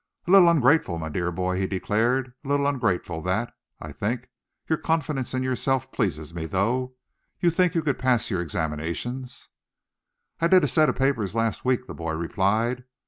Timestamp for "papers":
10.95-11.35